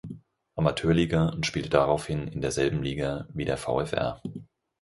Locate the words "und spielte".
1.29-1.69